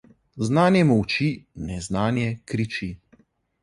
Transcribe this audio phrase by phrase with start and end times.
[0.47, 1.29] Znanje molči,
[1.69, 2.95] neznanje kriči.